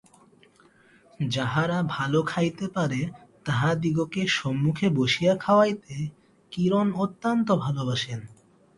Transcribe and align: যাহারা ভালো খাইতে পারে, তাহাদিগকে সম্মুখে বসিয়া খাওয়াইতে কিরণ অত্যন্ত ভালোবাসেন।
যাহারা 1.29 1.77
ভালো 1.87 2.19
খাইতে 2.23 2.65
পারে, 2.67 3.01
তাহাদিগকে 3.45 4.21
সম্মুখে 4.37 4.87
বসিয়া 4.89 5.33
খাওয়াইতে 5.35 5.95
কিরণ 6.51 6.87
অত্যন্ত 6.95 7.47
ভালোবাসেন। 7.55 8.19